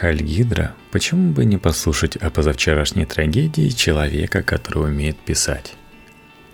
Хальгидра, 0.00 0.74
почему 0.92 1.34
бы 1.34 1.44
не 1.44 1.58
послушать 1.58 2.16
о 2.16 2.30
позавчерашней 2.30 3.04
трагедии 3.04 3.68
человека, 3.68 4.42
который 4.42 4.84
умеет 4.84 5.18
писать? 5.18 5.74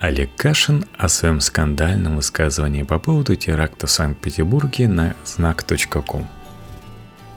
Олег 0.01 0.31
Кашин 0.35 0.85
о 0.99 1.09
своем 1.09 1.39
скандальном 1.39 2.17
высказывании 2.17 2.83
по 2.83 2.99
поводу 2.99 3.37
теракта 3.37 3.87
в 3.87 3.93
Санкт-Петербурге 3.93 4.89
на 4.89 5.15
знак.ком. 5.25 6.27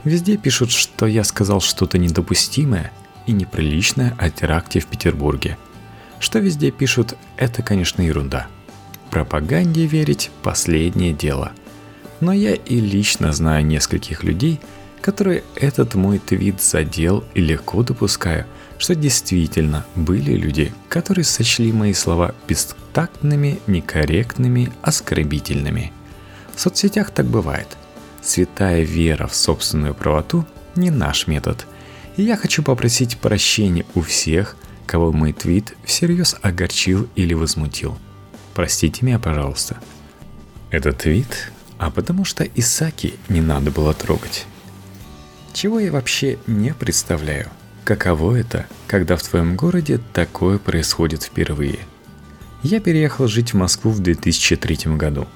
Везде 0.03 0.37
пишут, 0.37 0.71
что 0.71 1.05
я 1.05 1.23
сказал 1.23 1.61
что-то 1.61 1.99
недопустимое 1.99 2.91
и 3.27 3.31
неприличное 3.31 4.15
о 4.17 4.31
теракте 4.31 4.79
в 4.79 4.87
Петербурге. 4.87 5.59
Что 6.19 6.39
везде 6.39 6.71
пишут, 6.71 7.15
это, 7.37 7.61
конечно, 7.61 8.01
ерунда. 8.01 8.47
Пропаганде 9.11 9.85
верить– 9.85 10.31
последнее 10.41 11.13
дело. 11.13 11.51
Но 12.19 12.33
я 12.33 12.55
и 12.55 12.79
лично 12.79 13.31
знаю 13.31 13.63
нескольких 13.63 14.23
людей– 14.23 14.59
которые 15.01 15.43
этот 15.55 15.95
мой 15.95 16.19
твит 16.19 16.61
задел 16.61 17.23
и 17.33 17.41
легко 17.41 17.83
допускаю, 17.83 18.45
что 18.77 18.95
действительно 18.95 19.85
были 19.95 20.33
люди, 20.33 20.73
которые 20.87 21.25
сочли 21.25 21.71
мои 21.71 21.93
слова 21.93 22.33
бестактными, 22.47 23.59
некорректными, 23.67 24.71
оскорбительными. 24.81 25.91
В 26.55 26.61
соцсетях 26.61 27.11
так 27.11 27.25
бывает. 27.25 27.67
Святая 28.21 28.83
вера 28.83 29.27
в 29.27 29.35
собственную 29.35 29.93
правоту 29.93 30.45
не 30.75 30.91
наш 30.91 31.27
метод. 31.27 31.65
И 32.17 32.23
я 32.23 32.35
хочу 32.35 32.63
попросить 32.63 33.17
прощения 33.17 33.85
у 33.95 34.01
всех, 34.01 34.55
кого 34.85 35.11
мой 35.11 35.33
твит 35.33 35.75
всерьез 35.85 36.35
огорчил 36.41 37.07
или 37.15 37.33
возмутил. 37.33 37.97
Простите 38.53 39.05
меня, 39.05 39.19
пожалуйста. 39.19 39.77
Этот 40.69 40.99
твит, 40.99 41.51
а 41.77 41.91
потому 41.91 42.25
что 42.25 42.43
Исаки 42.43 43.13
не 43.29 43.41
надо 43.41 43.71
было 43.71 43.93
трогать. 43.93 44.45
Чего 45.53 45.79
я 45.79 45.91
вообще 45.91 46.37
не 46.47 46.73
представляю. 46.73 47.49
Каково 47.83 48.35
это, 48.35 48.67
когда 48.87 49.15
в 49.15 49.23
твоем 49.23 49.55
городе 49.55 49.99
такое 50.13 50.57
происходит 50.59 51.23
впервые? 51.23 51.79
Я 52.61 52.79
переехал 52.79 53.27
жить 53.27 53.53
в 53.53 53.57
Москву 53.57 53.91
в 53.91 53.99
2003 53.99 54.95
году. 54.95 55.27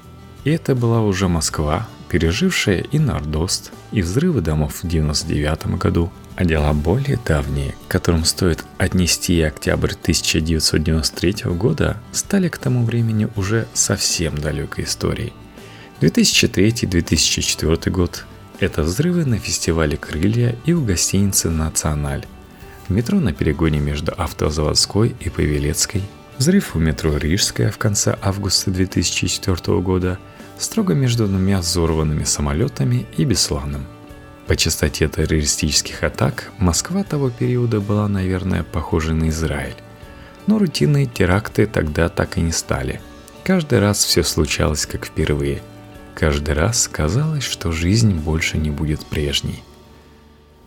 И 0.44 0.50
это 0.50 0.74
была 0.74 1.02
уже 1.02 1.26
Москва, 1.26 1.88
пережившая 2.08 2.80
и 2.80 2.98
Нордост, 2.98 3.72
и 3.92 4.02
взрывы 4.02 4.40
домов 4.40 4.82
в 4.82 4.86
99 4.86 5.78
году, 5.78 6.12
а 6.36 6.44
дела 6.44 6.72
более 6.72 7.18
давние, 7.24 7.74
к 7.88 7.90
которым 7.90 8.24
стоит 8.24 8.64
отнести 8.78 9.34
и 9.34 9.42
октябрь 9.42 9.92
1993 9.92 11.50
года, 11.52 11.96
стали 12.12 12.48
к 12.48 12.58
тому 12.58 12.84
времени 12.84 13.28
уже 13.36 13.66
совсем 13.72 14.38
далекой 14.38 14.84
историей. 14.84 15.32
2003-2004 16.00 17.90
год 17.90 18.26
это 18.60 18.82
взрывы 18.82 19.24
на 19.24 19.38
фестивале 19.38 19.96
«Крылья» 19.96 20.56
и 20.64 20.72
у 20.72 20.84
гостиницы 20.84 21.50
«Националь». 21.50 22.24
Метро 22.88 23.18
на 23.18 23.32
перегоне 23.32 23.78
между 23.78 24.12
Автозаводской 24.16 25.16
и 25.18 25.30
Павелецкой. 25.30 26.02
Взрыв 26.38 26.76
у 26.76 26.78
метро 26.78 27.16
Рижская 27.16 27.70
в 27.70 27.78
конце 27.78 28.16
августа 28.20 28.70
2004 28.70 29.80
года. 29.80 30.18
Строго 30.58 30.94
между 30.94 31.26
двумя 31.26 31.58
взорванными 31.58 32.24
самолетами 32.24 33.06
и 33.16 33.24
Бесланом. 33.24 33.86
По 34.46 34.56
частоте 34.56 35.08
террористических 35.08 36.02
атак 36.04 36.52
Москва 36.58 37.02
того 37.02 37.30
периода 37.30 37.80
была, 37.80 38.08
наверное, 38.08 38.62
похожа 38.62 39.14
на 39.14 39.30
Израиль. 39.30 39.76
Но 40.46 40.58
рутинные 40.58 41.06
теракты 41.06 41.66
тогда 41.66 42.08
так 42.08 42.36
и 42.36 42.40
не 42.40 42.52
стали. 42.52 43.00
Каждый 43.42 43.80
раз 43.80 44.04
все 44.04 44.22
случалось 44.22 44.86
как 44.86 45.06
впервые– 45.06 45.62
Каждый 46.14 46.54
раз 46.54 46.88
казалось, 46.88 47.42
что 47.42 47.72
жизнь 47.72 48.14
больше 48.14 48.56
не 48.56 48.70
будет 48.70 49.04
прежней. 49.04 49.62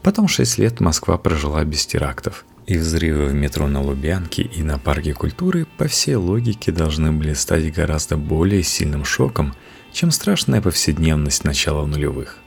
Потом 0.01 0.27
шесть 0.27 0.57
лет 0.57 0.79
Москва 0.79 1.17
прожила 1.17 1.63
без 1.63 1.85
терактов. 1.85 2.45
И 2.65 2.77
взрывы 2.77 3.27
в 3.27 3.33
метро 3.33 3.65
на 3.67 3.81
Лубянке 3.81 4.41
и 4.41 4.61
на 4.61 4.77
Парке 4.77 5.13
культуры 5.13 5.65
по 5.77 5.87
всей 5.87 6.15
логике 6.15 6.73
должны 6.73 7.13
были 7.13 7.33
стать 7.33 7.73
гораздо 7.73 8.17
более 8.17 8.61
сильным 8.61 9.05
шоком, 9.05 9.55
чем 9.93 10.11
страшная 10.11 10.61
повседневность 10.61 11.45
начала 11.45 11.85
нулевых. 11.85 12.39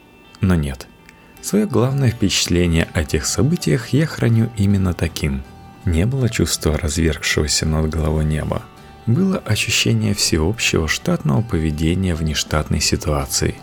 Но 0.42 0.54
нет. 0.54 0.86
Свое 1.40 1.64
главное 1.66 2.10
впечатление 2.10 2.86
о 2.92 3.04
тех 3.04 3.24
событиях 3.24 3.88
я 3.88 4.06
храню 4.06 4.50
именно 4.58 4.92
таким. 4.92 5.42
Не 5.86 6.04
было 6.04 6.28
чувства 6.28 6.76
развергшегося 6.76 7.64
над 7.64 7.88
головой 7.88 8.26
неба, 8.26 8.62
было 9.14 9.38
ощущение 9.38 10.14
всеобщего 10.14 10.88
штатного 10.88 11.42
поведения 11.42 12.14
в 12.14 12.22
нештатной 12.22 12.80
ситуации. 12.80 13.54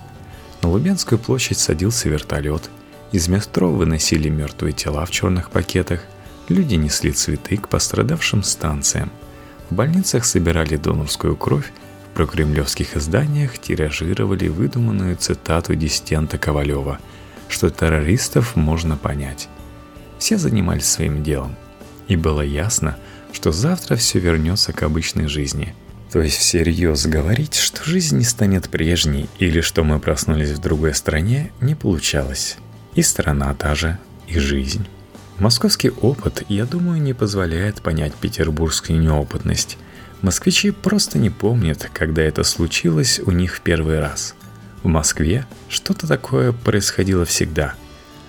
На 0.62 0.70
Лубянскую 0.70 1.20
площадь 1.20 1.60
садился 1.60 2.10
вертолет, 2.10 2.70
из 3.12 3.30
метро 3.30 3.72
выносили 3.72 4.28
мертвые 4.30 4.74
тела 4.74 5.06
в 5.06 5.12
черных 5.12 5.50
пакетах, 5.50 6.04
люди 6.50 6.76
несли 6.76 7.12
цветы 7.12 7.58
к 7.58 7.70
пострадавшим 7.70 8.44
станциям. 8.44 9.12
В 9.70 9.76
больницах 9.76 10.26
собирали 10.26 10.76
донорскую 10.76 11.36
кровь, 11.36 11.72
в 12.12 12.16
прокремлевских 12.16 12.98
изданиях 12.98 13.60
тиражировали 13.60 14.48
выдуманную 14.48 15.16
цитату 15.16 15.76
диссидента 15.76 16.38
Ковалева, 16.38 17.00
что 17.48 17.70
террористов 17.70 18.56
можно 18.56 18.98
понять. 18.98 19.48
Все 20.20 20.38
занимались 20.38 20.88
своим 20.88 21.24
делом. 21.24 21.56
И 22.08 22.16
было 22.16 22.42
ясно, 22.42 22.92
что 22.92 23.08
завтра 23.52 23.96
все 23.96 24.20
вернется 24.20 24.74
к 24.74 24.84
обычной 24.84 25.28
жизни. 25.28 25.76
То 26.12 26.22
есть 26.22 26.38
всерьез 26.38 27.06
говорить, 27.06 27.56
что 27.56 27.84
жизнь 27.84 28.18
не 28.18 28.24
станет 28.24 28.70
прежней 28.70 29.30
или 29.40 29.62
что 29.62 29.84
мы 29.84 30.00
проснулись 30.00 30.52
в 30.52 30.60
другой 30.60 30.96
стране, 30.96 31.52
не 31.62 31.76
получалось. 31.76 32.58
И 32.96 33.02
страна 33.02 33.54
та 33.54 33.76
же, 33.76 34.00
и 34.28 34.40
жизнь. 34.40 34.88
Московский 35.38 35.90
опыт, 35.90 36.44
я 36.50 36.66
думаю, 36.66 37.02
не 37.02 37.14
позволяет 37.14 37.82
понять 37.82 38.16
петербургскую 38.16 39.00
неопытность. 39.00 39.78
Москвичи 40.22 40.72
просто 40.72 41.20
не 41.20 41.30
помнят, 41.30 41.90
когда 41.94 42.24
это 42.24 42.44
случилось 42.44 43.20
у 43.24 43.32
них 43.32 43.56
в 43.56 43.62
первый 43.62 44.00
раз. 44.00 44.34
В 44.82 44.88
Москве 44.88 45.46
что-то 45.70 46.08
такое 46.08 46.54
происходило 46.54 47.26
всегда. 47.26 47.76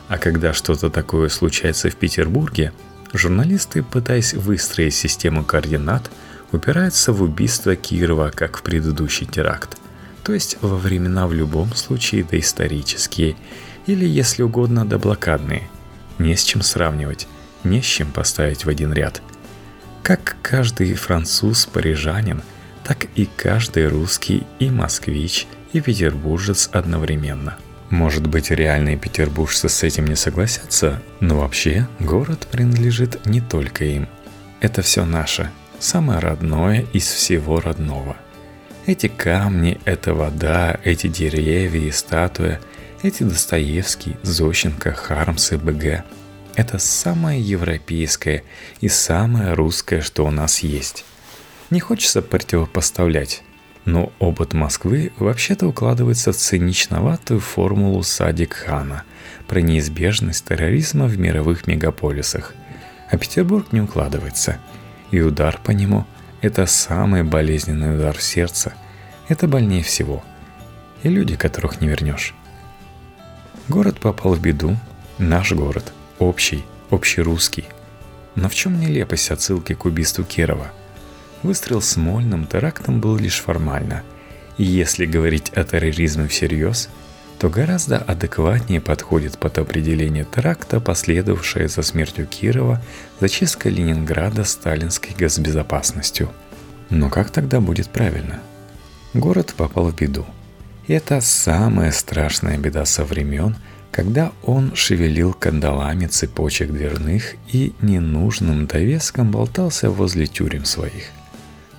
А 0.09 0.19
когда 0.19 0.53
что-то 0.53 0.91
такое 0.91 1.31
случается 1.31 1.89
в 1.89 1.97
Петербурге– 1.97 2.73
Журналисты, 3.13 3.83
пытаясь 3.83 4.35
выстроить 4.35 4.95
систему 4.95 5.45
координат, 5.45 6.11
упираются 6.53 7.13
в 7.13 7.23
убийство 7.23 7.75
Кирова, 7.75 8.31
как 8.35 8.59
в 8.59 8.63
предыдущий 8.63 9.27
теракт. 9.27 9.79
То 10.23 10.35
есть 10.35 10.59
во 10.61 10.77
времена 10.77 11.27
в 11.27 11.33
любом 11.33 11.75
случае 11.75 12.25
доисторические, 12.25 13.37
или, 13.87 14.07
если 14.07 14.43
угодно, 14.43 14.85
доблокадные. 14.85 15.69
Не 16.19 16.37
с 16.37 16.45
чем 16.45 16.61
сравнивать, 16.63 17.27
не 17.65 17.81
с 17.81 17.87
чем 17.87 18.13
поставить 18.13 18.65
в 18.65 18.69
один 18.69 18.93
ряд. 18.93 19.23
Как 20.03 20.37
каждый 20.43 20.93
француз 20.95 21.65
парижанин, 21.67 22.43
так 22.85 23.07
и 23.15 23.29
каждый 23.37 23.89
русский 23.89 24.47
и 24.59 24.71
москвич, 24.71 25.47
и 25.73 25.81
петербуржец 25.81 26.69
одновременно– 26.73 27.57
может 27.91 28.26
быть, 28.26 28.50
реальные 28.50 28.97
петербуржцы 28.97 29.69
с 29.69 29.82
этим 29.82 30.06
не 30.06 30.16
согласятся, 30.16 31.03
но 31.21 31.41
вообще 31.41 31.88
город 32.00 32.47
принадлежит 32.50 33.25
не 33.26 33.41
только 33.41 33.84
им. 33.84 34.09
Это 34.60 34.82
все 34.82 35.04
наше, 35.04 35.50
самое 35.78 36.19
родное 36.19 36.84
из 36.93 37.06
всего 37.06 37.60
родного. 37.60 38.16
Эти 38.87 39.09
камни, 39.09 39.81
эта 39.84 40.15
вода, 40.15 40.78
эти 40.84 41.09
деревья 41.09 41.88
и 41.88 41.91
статуя, 41.91 42.60
эти 43.03 43.22
Достоевский, 43.22 44.16
Зощенко, 44.22 44.93
Хармс 44.93 45.53
и 45.53 45.56
БГ– 45.56 46.04
это 46.59 46.78
самое 46.78 47.41
европейское 47.41 48.43
и 48.81 48.88
самое 48.88 49.53
русское, 49.53 50.00
что 50.00 50.27
у 50.27 50.32
нас 50.32 50.59
есть. 50.59 51.04
Не 51.71 51.78
хочется 51.78 52.21
противопоставлять, 52.21 53.44
но 53.84 54.12
опыт 54.19 54.53
Москвы 54.53 55.12
вообще-то 55.19 55.66
укладывается 55.66 56.33
в 56.33 56.37
циничноватую 56.37 57.41
формулу 57.41 58.03
Садик 58.03 58.55
Хана 58.55 59.05
про 59.47 59.61
неизбежность 59.61 60.44
терроризма 60.44 61.06
в 61.06 61.19
мировых 61.19 61.66
мегаполисах. 61.66 62.54
А 63.10 63.16
Петербург 63.16 63.72
не 63.72 63.80
укладывается. 63.80 64.59
И 65.10 65.21
удар 65.21 65.59
по 65.65 65.71
нему– 65.71 66.07
это 66.42 66.66
самый 66.66 67.22
болезненный 67.22 67.97
удар 67.97 68.16
в 68.16 68.22
сердце. 68.22 68.75
Это 69.28 69.48
больнее 69.48 69.83
всего. 69.83 70.22
И 71.03 71.09
люди, 71.09 71.36
которых 71.36 71.80
не 71.80 71.89
вернешь. 71.89 72.34
Город 73.69 74.01
попал 74.01 74.34
в 74.34 74.41
беду. 74.41 74.77
Наш 75.16 75.53
город. 75.53 75.92
Общий, 76.19 76.65
общерусский. 76.91 77.65
Но 78.34 78.48
в 78.48 78.54
чем 78.54 78.78
нелепость 78.78 79.30
отсылки 79.30 79.75
к 79.75 79.86
убийству 79.86 80.25
Кирова– 80.25 80.72
Выстрел 81.43 81.81
с 81.81 81.97
Мольным 81.97 82.47
терактом 82.47 83.01
был 83.01 83.17
лишь 83.17 83.41
формально. 83.41 84.03
И 84.57 84.65
если 84.65 85.07
говорить 85.07 85.51
о 85.55 85.63
терроризме 85.65 86.27
всерьез, 86.27 86.89
то 87.39 87.49
гораздо 87.49 87.99
адекватнее 87.99 88.81
подходит 88.81 89.39
под 89.39 89.59
определение 89.59 90.25
теракта, 90.25 90.81
последовавшее 90.81 91.69
за 91.69 91.83
смертью 91.83 92.27
Кирова, 92.27 92.83
зачистка 93.21 93.69
Ленинграда 93.69 94.43
сталинской 94.43 95.15
госбезопасностью. 95.17 96.31
Но 96.91 97.09
как 97.09 97.31
тогда 97.31 97.61
будет 97.61 97.89
правильно? 97.91 98.41
Город 99.15 99.55
попал 99.57 99.91
в 99.91 99.95
беду. 99.95 100.27
И 100.89 100.93
это 100.93 101.21
самая 101.21 101.93
страшная 101.93 102.59
беда 102.59 102.85
со 102.85 103.05
времен, 103.05 103.57
когда 103.93 104.33
он 104.43 104.75
шевелил 104.75 105.33
кандалами 105.33 106.07
цепочек 106.07 106.73
дверных 106.73 107.35
и 107.53 107.73
ненужным 107.81 108.67
довеском 108.67 109.31
болтался 109.31 109.91
возле 109.91 110.27
тюрем 110.27 110.65
своих. 110.65 111.05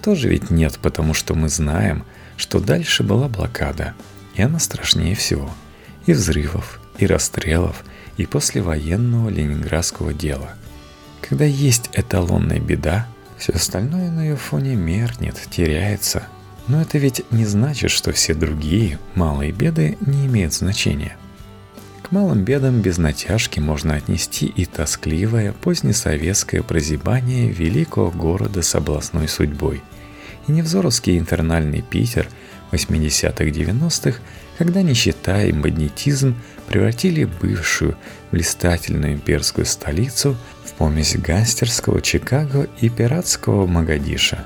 Тоже 0.01 0.30
ведь 0.30 0.50
нет, 0.50 0.80
потому 0.81 1.13
что 1.13 1.34
мы 1.34 1.50
знаем, 1.50 2.06
что 2.38 2.60
дальше 2.60 3.04
была 3.04 3.28
блокада, 3.28 3.94
и 4.36 4.42
она 4.42 4.60
страшнее 4.60 5.16
всего. 5.16 5.50
И 6.06 6.13
взрывов, 6.13 6.80
и 6.98 7.06
расстрелов, 7.06 7.84
и 8.18 8.25
послевоенного 8.25 9.30
ленинградского 9.30 10.13
дела. 10.13 10.54
Когда 11.22 11.46
есть 11.46 11.90
эталонная 11.94 12.60
беда, 12.60 13.07
все 13.38 13.54
остальное 13.54 14.10
на 14.10 14.24
ее 14.24 14.36
фоне 14.36 14.75
меркнет, 14.75 15.36
теряется. 15.50 16.24
Но 16.68 16.81
это 16.81 16.98
ведь 16.98 17.24
не 17.31 17.46
значит, 17.46 17.92
что 17.92 18.12
все 18.12 18.34
другие 18.34 19.00
малые 19.16 19.51
беды 19.51 19.98
не 20.01 20.28
имеют 20.28 20.54
значения. 20.54 21.18
Малым 22.12 22.44
бедам 22.44 22.82
без 22.82 22.98
натяжки 22.98 23.60
можно 23.60 23.94
отнести 23.94 24.48
и 24.48 24.66
тоскливое 24.66 25.54
позднесоветское 25.54 26.64
прозябание 26.64 27.52
великого 27.52 28.10
города 28.10 28.64
с 28.64 28.74
областной 28.74 29.28
судьбой, 29.28 29.84
и 30.48 30.52
невзоровский 30.52 31.20
интернальный 31.20 31.84
Питер 31.84 32.28
80-х-90-х, 32.72 34.20
когда 34.58 34.82
нищета 34.82 35.44
и 35.44 35.52
магнетизм 35.52 36.36
превратили 36.68 37.26
бывшую 37.26 37.96
блистательную 38.32 39.14
имперскую 39.14 39.68
столицу 39.68 40.36
в 40.66 40.74
помесь 40.74 41.16
гангстерского 41.16 42.02
Чикаго 42.02 42.68
и 42.82 42.90
пиратского 42.90 43.68
Магадиша. 43.68 44.46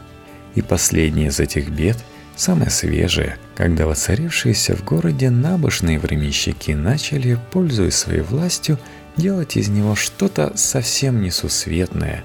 И 0.56 0.62
последнее 0.62 1.30
из 1.30 1.40
этих 1.40 1.70
бед– 1.70 1.98
Самое 2.36 2.72
свежее, 2.72 3.38
когда 3.56 3.86
воцарившиеся 3.86 4.76
в 4.76 4.84
городе 4.84 5.30
набожные 5.30 6.00
временщики 6.00 6.72
начали, 6.72 7.40
пользуясь 7.52 7.96
своей 7.96 8.22
властью, 8.22 8.80
делать 9.18 9.56
из 9.56 9.70
него 9.70 9.96
что-то 9.96 10.58
совсем 10.58 11.22
несусветное 11.22 12.24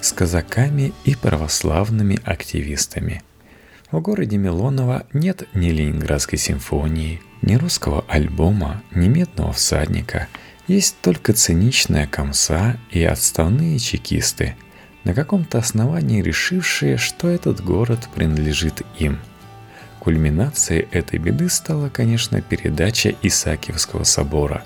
с 0.00 0.12
казаками 0.12 0.92
и 1.04 1.16
православными 1.16 2.20
активистами. 2.24 3.22
В 3.90 4.00
городе 4.00 4.36
Милонова 4.36 5.06
нет 5.12 5.48
ни 5.54 5.70
Ленинградской 5.70 6.38
симфонии, 6.38 7.20
ни 7.42 7.56
русского 7.56 8.04
альбома, 8.06 8.82
ни 8.94 9.08
медного 9.08 9.52
всадника. 9.52 10.28
Есть 10.68 10.96
только 11.02 11.32
циничная 11.32 12.06
комса 12.06 12.78
и 12.92 13.02
отставные 13.02 13.80
чекисты, 13.80 14.54
на 15.02 15.14
каком-то 15.14 15.58
основании 15.58 16.22
решившие, 16.22 16.96
что 16.96 17.28
этот 17.28 17.64
город 17.64 18.08
принадлежит 18.14 18.82
им– 18.98 19.18
Кульминацией 19.98 20.88
этой 20.92 21.18
беды 21.18 21.48
стала, 21.48 21.88
конечно, 21.88 22.40
передача 22.40 23.14
Исаакиевского 23.22 24.04
собора. 24.04 24.62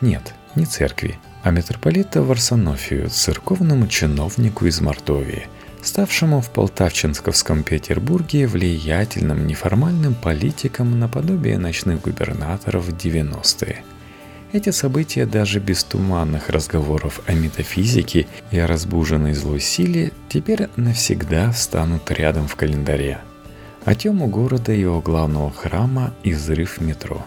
Нет, 0.00 0.34
не 0.54 0.66
церкви, 0.66 1.18
а 1.42 1.50
митрополита 1.50 2.22
Варсонофию, 2.22 3.08
церковному 3.08 3.86
чиновнику 3.86 4.66
из 4.66 4.80
Мордовии, 4.80 5.48
ставшему 5.82 6.40
в 6.40 6.50
Полтавчинсковском 6.50 7.62
Петербурге 7.62 8.46
влиятельным 8.46 9.46
неформальным 9.46 10.14
политиком 10.14 10.98
наподобие 10.98 11.58
ночных 11.58 12.02
губернаторов 12.02 12.84
в 12.84 12.94
90-е. 12.94 13.82
Эти 14.52 14.70
события 14.70 15.26
даже 15.26 15.58
без 15.58 15.84
туманных 15.84 16.48
разговоров 16.50 17.20
о 17.26 17.32
метафизике 17.32 18.26
и 18.50 18.58
о 18.58 18.66
разбуженной 18.66 19.34
злой 19.34 19.60
силе 19.60 20.12
теперь 20.28 20.68
навсегда 20.76 21.50
встанут 21.50 22.10
рядом 22.10 22.46
в 22.46 22.56
календаре– 22.56 23.18
а 23.86 23.94
тему 23.94 24.26
города 24.26 24.72
и 24.72 24.80
его 24.80 25.00
главного 25.00 25.52
храма 25.52 26.12
и 26.24 26.34
взрыв 26.34 26.80
метро. 26.80 27.24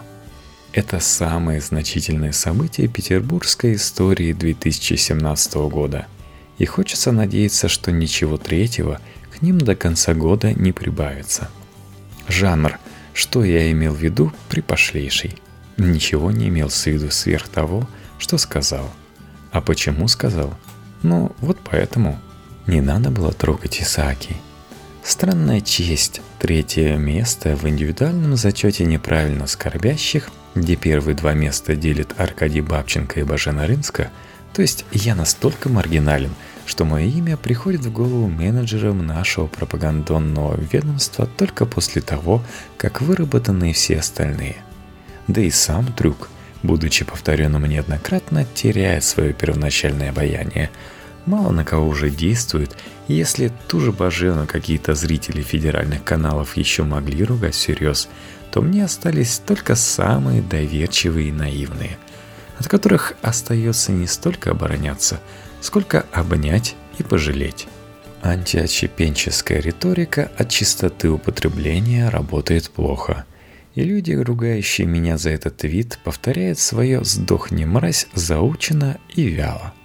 Это 0.74 1.00
самые 1.00 1.62
значительные 1.62 2.34
события 2.34 2.86
петербургской 2.86 3.76
истории 3.76 4.34
2017 4.34 5.54
года. 5.54 6.06
И 6.58 6.66
хочется 6.66 7.12
надеяться, 7.12 7.68
что 7.68 7.90
ничего 7.90 8.36
третьего 8.36 9.00
к 9.34 9.40
ним 9.40 9.58
до 9.58 9.74
конца 9.74 10.12
года 10.12 10.52
не 10.52 10.72
прибавится. 10.72 11.48
Жанр 12.28 12.78
«Что 13.14 13.42
я 13.42 13.70
имел 13.72 13.94
в 13.94 14.02
виду?» 14.02 14.30
припошлейший. 14.50 15.36
Ничего 15.78 16.30
не 16.30 16.48
имел 16.48 16.68
в 16.68 16.86
виду 16.86 17.10
сверх 17.10 17.48
того, 17.48 17.88
что 18.18 18.36
сказал. 18.36 18.84
А 19.50 19.62
почему 19.62 20.08
сказал? 20.08 20.52
Ну, 21.02 21.32
вот 21.40 21.56
поэтому. 21.64 22.20
Не 22.66 22.82
надо 22.82 23.10
было 23.10 23.32
трогать 23.32 23.80
Исааки– 23.80 24.36
Странная 25.02 25.60
честь. 25.62 26.20
Третье 26.38 26.96
место 26.96 27.56
в 27.56 27.66
индивидуальном 27.66 28.36
зачете 28.36 28.84
неправильно 28.84 29.46
скорбящих, 29.46 30.30
где 30.54 30.76
первые 30.76 31.16
два 31.16 31.32
места 31.32 31.74
делит 31.74 32.14
Аркадий 32.18 32.60
Бабченко 32.60 33.20
и 33.20 33.22
Бажена 33.22 33.66
Рынска, 33.66 34.10
то 34.52 34.62
есть 34.62 34.84
я 34.92 35.14
настолько 35.14 35.68
маргинален, 35.68 36.34
что 36.66 36.84
мое 36.84 37.06
имя 37.06 37.36
приходит 37.36 37.80
в 37.80 37.92
голову 37.92 38.28
менеджерам 38.28 39.06
нашего 39.06 39.46
пропагандонного 39.46 40.60
ведомства 40.60 41.26
только 41.26 41.64
после 41.64 42.02
того, 42.02 42.42
как 42.76 43.00
выработаны 43.00 43.72
все 43.72 44.00
остальные. 44.00 44.56
Да 45.28 45.40
и 45.40 45.50
сам 45.50 45.86
трюк, 45.92 46.28
будучи 46.62 47.04
повторенным 47.04 47.64
неоднократно, 47.64 48.44
теряет 48.54 49.04
свое 49.04 49.32
первоначальное 49.32 50.10
обаяние– 50.10 50.70
мало 51.26 51.50
на 51.50 51.64
кого 51.64 51.88
уже 51.88 52.10
действует, 52.10 52.76
если 53.08 53.52
ту 53.68 53.80
же 53.80 53.92
Бажену 53.92 54.46
какие-то 54.46 54.94
зрители 54.94 55.42
федеральных 55.42 56.04
каналов 56.04 56.56
еще 56.56 56.84
могли 56.84 57.24
ругать 57.24 57.54
всерьез, 57.54 58.08
то 58.50 58.62
мне 58.62 58.84
остались 58.84 59.40
только 59.44 59.74
самые 59.74 60.42
доверчивые 60.42 61.28
и 61.28 61.32
наивные, 61.32 61.98
от 62.58 62.68
которых 62.68 63.14
остается 63.22 63.92
не 63.92 64.06
столько 64.06 64.50
обороняться, 64.50 65.20
сколько 65.60 66.06
обнять 66.12 66.76
и 66.98 67.02
пожалеть. 67.02 67.66
Антиотщепенческая 68.22 69.60
риторика 69.60 70.30
от 70.36 70.50
чистоты 70.50 71.08
употребления 71.10 72.08
работает 72.10 72.70
плохо. 72.70 73.24
И 73.74 73.82
люди, 73.82 74.12
ругающие 74.12 74.86
меня 74.86 75.16
за 75.16 75.30
этот 75.30 75.62
вид, 75.62 75.98
повторяют 76.04 76.58
свое 76.58 77.02
«сдохни, 77.04 77.64
мразь» 77.64 78.08
заучено 78.14 78.98
и 79.14 79.22
вяло– 79.22 79.72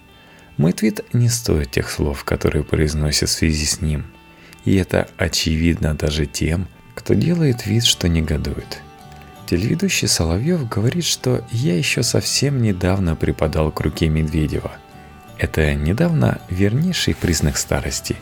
мой 0.56 0.72
твит 0.72 1.04
не 1.12 1.28
стоит 1.28 1.72
тех 1.72 1.90
слов, 1.90 2.24
которые 2.24 2.64
произносят 2.64 3.28
в 3.28 3.32
связи 3.32 3.66
с 3.66 3.82
ним. 3.82 4.06
И 4.64 4.74
это 4.76 5.08
очевидно 5.18 5.94
даже 5.94 6.26
тем, 6.26 6.66
кто 6.94 7.14
делает 7.14 7.66
вид, 7.66 7.84
что 7.84 8.08
негодует. 8.08 8.80
Телеведущий 9.46 10.08
Соловьев 10.08 10.68
говорит, 10.68 11.04
что 11.04 11.46
я 11.52 11.76
еще 11.76 12.02
совсем 12.02 12.62
недавно 12.62 13.14
преподал 13.16 13.70
к 13.70 13.80
руке 13.80 14.08
Медведева. 14.08 14.72
Это 15.38 15.74
недавно 15.74 16.40
вернейший 16.48 17.14
признак 17.14 17.58
старости. 17.58 18.16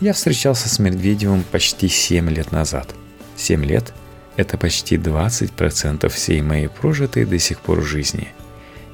Я 0.00 0.12
встречался 0.12 0.68
с 0.68 0.78
Медведевым 0.78 1.42
почти 1.42 1.88
7 1.88 2.30
лет 2.30 2.52
назад. 2.52 2.94
7 3.36 3.64
лет– 3.64 3.92
это 4.36 4.56
почти 4.56 4.96
20% 4.96 6.08
всей 6.08 6.40
моей 6.42 6.68
прожитой 6.68 7.24
до 7.24 7.38
сих 7.40 7.60
пор 7.60 7.82
жизни. 7.82 8.28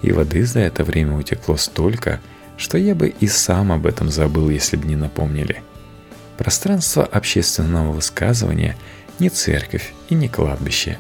И 0.00 0.10
воды 0.10 0.46
за 0.46 0.60
это 0.60 0.84
время 0.84 1.16
утекло 1.16 1.58
столько– 1.58 2.20
что 2.58 2.76
я 2.76 2.94
бы 2.94 3.08
и 3.08 3.28
сам 3.28 3.72
об 3.72 3.86
этом 3.86 4.10
забыл, 4.10 4.50
если 4.50 4.76
бы 4.76 4.86
не 4.86 4.96
напомнили. 4.96 5.62
Пространство 6.36 7.04
общественного 7.04 7.92
высказывания 7.92 8.76
не 9.18 9.30
церковь 9.30 9.94
и 10.08 10.14
не 10.14 10.28
кладбище. 10.28 10.98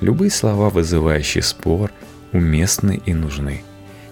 Любые 0.00 0.30
слова, 0.30 0.70
вызывающие 0.70 1.42
спор, 1.42 1.90
уместны 2.32 3.00
и 3.04 3.14
нужны. 3.14 3.62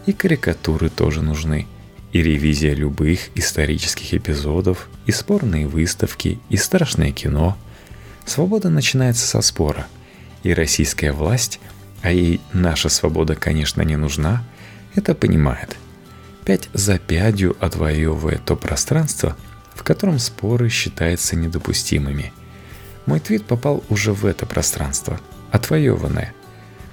И 0.06 0.12
карикатуры 0.12 0.88
тоже 0.88 1.22
нужны. 1.22 1.66
И 2.12 2.22
ревизия 2.22 2.74
любых 2.74 3.28
исторических 3.34 4.14
эпизодов, 4.14 4.88
и 5.04 5.12
спорные 5.12 5.66
выставки, 5.66 6.38
и 6.48 6.56
страшное 6.56 7.12
кино. 7.12 7.58
Свобода 8.24 8.70
начинается 8.70 9.26
со 9.26 9.42
спора. 9.42 9.86
И 10.42 10.54
российская 10.54 11.12
власть, 11.12 11.60
а 12.02 12.10
ей 12.10 12.40
наша 12.52 12.88
свобода, 12.88 13.34
конечно, 13.34 13.82
не 13.82 13.96
нужна, 13.96 14.42
это 14.94 15.14
понимает– 15.14 15.76
пять 16.46 16.70
за 16.72 16.98
пятью 16.98 17.56
отвоевывая 17.60 18.38
то 18.38 18.56
пространство, 18.56 19.36
в 19.74 19.82
котором 19.82 20.18
споры 20.18 20.70
считаются 20.70 21.36
недопустимыми. 21.36 22.32
Мой 23.04 23.20
твит 23.20 23.44
попал 23.44 23.84
уже 23.90 24.12
в 24.12 24.24
это 24.24 24.46
пространство, 24.46 25.20
отвоеванное. 25.50 26.32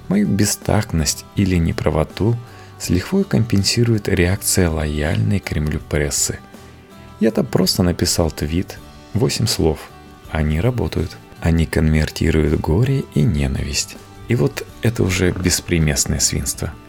Мою 0.08 0.26
бестактность 0.26 1.24
или 1.36 1.56
неправоту 1.56 2.36
с 2.78 2.90
лихвой 2.90 3.24
компенсирует 3.24 4.08
реакция 4.08 4.68
лояльной 4.68 5.38
Кремлю 5.38 5.80
прессы. 5.88 6.40
Я-то 7.20 7.44
просто 7.44 7.82
написал 7.82 8.30
твит, 8.30 8.78
восемь 9.14 9.46
слов. 9.46 9.78
Они 10.30 10.60
работают. 10.60 11.16
Они 11.40 11.64
конвертируют 11.64 12.60
горе 12.60 13.04
и 13.14 13.22
ненависть. 13.22 13.96
И 14.28 14.34
вот 14.34 14.66
это 14.82 15.04
уже 15.04 15.30
беспримесное 15.30 16.18
свинство– 16.18 16.72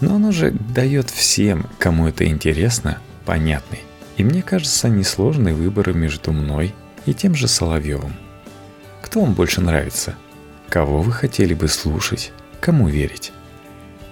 но 0.00 0.16
оно 0.16 0.32
же 0.32 0.50
дает 0.50 1.10
всем, 1.10 1.66
кому 1.78 2.08
это 2.08 2.26
интересно, 2.26 2.98
понятный 3.24 3.80
и 4.20 4.22
мне 4.22 4.42
кажется 4.42 4.90
несложный 4.90 5.54
выбор 5.54 5.94
между 5.94 6.30
мной 6.32 6.74
и 7.06 7.14
тем 7.14 7.34
же 7.34 7.48
Соловьевым. 7.48 8.12
Кто 9.00 9.22
вам 9.22 9.32
больше 9.32 9.62
нравится? 9.62 10.14
Кого 10.68 11.00
вы 11.00 11.10
хотели 11.10 11.54
бы 11.54 11.68
слушать? 11.68 12.30
Кому 12.60 12.86
верить? 12.86 13.32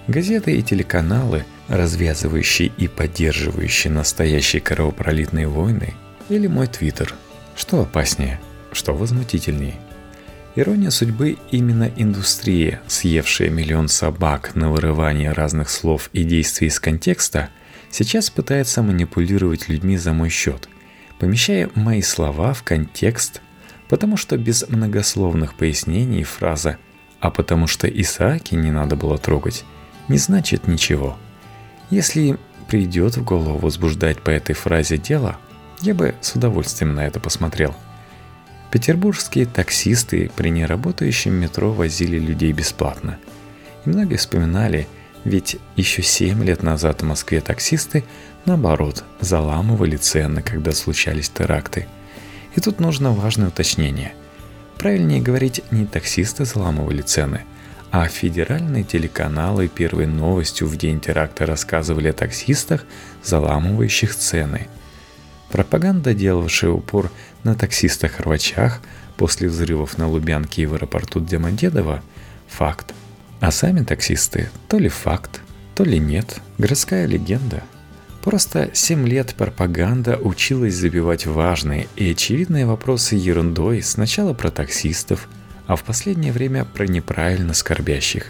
Газеты 0.07 0.57
и 0.57 0.63
телеканалы, 0.63 1.45
развязывающие 1.67 2.71
и 2.75 2.87
поддерживающие 2.87 3.93
настоящие 3.93 4.63
кровопролитные 4.63 5.47
войны, 5.47 5.93
или 6.27 6.47
мой 6.47 6.65
твиттер. 6.65 7.13
Что 7.55 7.81
опаснее, 7.81 8.39
что 8.71 8.95
возмутительнее– 8.95 9.79
Ирония 10.59 10.91
судьбы 10.91 11.37
именно 11.51 11.89
индустрия, 11.95 12.81
съевшая 12.85 13.49
миллион 13.49 13.87
собак 13.87 14.55
на 14.55 14.69
вырывание 14.69 15.31
разных 15.31 15.69
слов 15.69 16.09
и 16.11 16.25
действий 16.25 16.67
из 16.67 16.81
контекста, 16.81 17.47
сейчас 17.89 18.29
пытается 18.29 18.81
манипулировать 18.81 19.69
людьми 19.69 19.95
за 19.95 20.11
мой 20.11 20.27
счет, 20.27 20.67
помещая 21.17 21.69
мои 21.75 22.01
слова 22.01 22.51
в 22.51 22.63
контекст, 22.63 23.41
потому 23.87 24.17
что 24.17 24.37
без 24.37 24.67
многословных 24.67 25.53
пояснений 25.53 26.25
фраза 26.25 26.77
«а 27.21 27.31
потому 27.31 27.65
что 27.65 27.87
Исааки 27.87 28.55
не 28.55 28.69
надо 28.69 28.97
было 28.97 29.17
трогать» 29.17 29.63
не 30.09 30.17
значит 30.17 30.67
ничего. 30.67 31.17
Если 31.89 32.37
придет 32.67 33.15
в 33.15 33.23
голову 33.23 33.59
возбуждать 33.59 34.19
по 34.19 34.29
этой 34.29 34.55
фразе 34.55 34.97
дело, 34.97 35.37
я 35.79 35.93
бы 35.93 36.15
с 36.19 36.35
удовольствием 36.35 36.95
на 36.95 37.07
это 37.07 37.21
посмотрел– 37.21 37.73
Петербургские 38.71 39.47
таксисты 39.47 40.29
при 40.35 40.49
неработающем 40.49 41.33
метро 41.33 41.71
возили 41.73 42.19
людей 42.19 42.51
бесплатно. 42.51 43.17
И 43.85 43.89
многие 43.89 44.17
вспоминали, 44.17 44.87
ведь 45.23 45.57
еще 45.75 46.03
7 46.03 46.43
лет 46.43 46.61
назад 46.61 47.01
в 47.01 47.05
Москве 47.05 47.41
таксисты, 47.41 48.03
наоборот, 48.45 49.03
заламывали 49.21 49.97
цены, 49.97 50.43
когда 50.43 50.71
случались 50.73 51.29
теракты. 51.29 51.87
И 52.55 52.61
тут 52.61 52.79
нужно 52.79 53.11
важное 53.11 53.47
уточнение. 53.47 54.13
Правильнее 54.77 55.21
говорить, 55.21 55.63
не 55.71 55.87
таксисты 55.87 56.45
заламывали 56.45 57.01
цены, 57.01 57.41
а 57.89 58.07
федеральные 58.07 58.83
телеканалы 58.83 59.67
первой 59.67 60.05
новостью 60.05 60.67
в 60.67 60.77
день 60.77 60.99
теракта 60.99 61.47
рассказывали 61.47 62.09
о 62.09 62.13
таксистах, 62.13 62.85
заламывающих 63.23 64.15
цены– 64.15 64.67
Пропаганда, 65.51 66.13
делавшая 66.13 66.71
упор 66.71 67.11
на 67.43 67.55
таксистах-рвачах 67.55 68.81
после 69.17 69.49
взрывов 69.49 69.97
на 69.97 70.07
Лубянке 70.07 70.63
и 70.63 70.65
в 70.65 70.75
аэропорту 70.75 71.19
Домодедово– 71.19 72.03
факт. 72.47 72.93
А 73.39 73.51
сами 73.51 73.83
таксисты– 73.83 74.49
то 74.67 74.77
ли 74.77 74.89
факт, 74.89 75.41
то 75.75 75.83
ли 75.83 75.97
нет, 75.97 76.39
городская 76.57 77.05
легенда. 77.07 77.63
Просто 78.23 78.69
7 78.73 79.07
лет 79.07 79.33
пропаганда 79.35 80.17
училась 80.17 80.75
забивать 80.75 81.25
важные 81.25 81.87
и 81.95 82.11
очевидные 82.11 82.65
вопросы 82.65 83.15
ерундой 83.15 83.81
сначала 83.81 84.33
про 84.33 84.51
таксистов, 84.51 85.27
а 85.67 85.75
в 85.75 85.83
последнее 85.83 86.31
время 86.33 86.65
про 86.65 86.85
неправильно 86.85 87.53
скорбящих. 87.53 88.27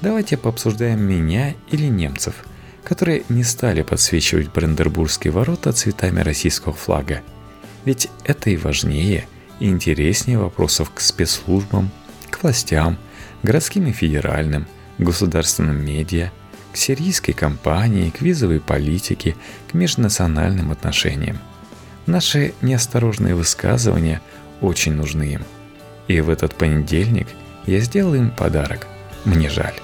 Давайте 0.00 0.36
пообсуждаем 0.36 1.00
меня 1.00 1.54
или 1.70 1.86
немцев– 1.86 2.34
которые 2.84 3.22
не 3.28 3.44
стали 3.44 3.82
подсвечивать 3.82 4.52
Брандербургские 4.52 5.32
ворота 5.32 5.72
цветами 5.72 6.20
российского 6.20 6.74
флага. 6.74 7.22
Ведь 7.84 8.08
это 8.24 8.50
и 8.50 8.56
важнее, 8.56 9.26
и 9.60 9.68
интереснее 9.68 10.38
вопросов 10.38 10.90
к 10.92 11.00
спецслужбам, 11.00 11.90
к 12.30 12.42
властям, 12.42 12.98
городским 13.42 13.86
и 13.86 13.92
федеральным, 13.92 14.66
государственным 14.98 15.84
медиа, 15.84 16.30
к 16.72 16.76
сирийской 16.76 17.32
кампании, 17.32 18.10
к 18.10 18.20
визовой 18.22 18.60
политике, 18.60 19.36
к 19.70 19.74
межнациональным 19.74 20.72
отношениям. 20.72 21.38
Наши 22.06 22.54
неосторожные 22.62 23.34
высказывания 23.34 24.20
очень 24.60 24.94
нужны 24.94 25.34
им. 25.34 25.42
И 26.08 26.20
в 26.20 26.30
этот 26.30 26.54
понедельник 26.54 27.28
я 27.66 27.80
сделал 27.80 28.14
им 28.14 28.30
подарок. 28.30 28.86
Мне 29.24 29.48
жаль. 29.48 29.74